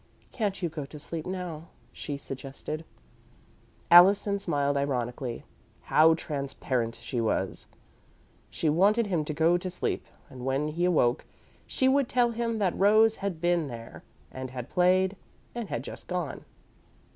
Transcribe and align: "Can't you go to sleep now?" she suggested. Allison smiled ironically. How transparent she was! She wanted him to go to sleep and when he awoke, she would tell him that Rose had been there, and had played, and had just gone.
"Can't 0.31 0.63
you 0.63 0.67
go 0.67 0.83
to 0.85 0.97
sleep 0.97 1.27
now?" 1.27 1.65
she 1.93 2.17
suggested. 2.17 2.85
Allison 3.91 4.39
smiled 4.39 4.75
ironically. 4.75 5.43
How 5.83 6.15
transparent 6.15 6.95
she 6.99 7.21
was! 7.21 7.67
She 8.49 8.67
wanted 8.67 9.05
him 9.05 9.23
to 9.25 9.33
go 9.35 9.59
to 9.59 9.69
sleep 9.69 10.07
and 10.27 10.43
when 10.43 10.69
he 10.69 10.85
awoke, 10.85 11.25
she 11.67 11.87
would 11.87 12.09
tell 12.09 12.31
him 12.31 12.57
that 12.57 12.75
Rose 12.75 13.17
had 13.17 13.39
been 13.39 13.67
there, 13.67 14.01
and 14.31 14.49
had 14.49 14.71
played, 14.71 15.17
and 15.53 15.69
had 15.69 15.83
just 15.83 16.07
gone. 16.07 16.45